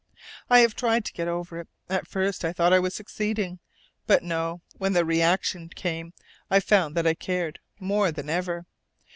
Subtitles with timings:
[0.49, 1.67] "I have tried to get over it.
[1.87, 3.59] At first I thought I was succeeding.
[4.07, 6.13] But no, when the reaction came,
[6.49, 8.65] I found that I cared more than ever.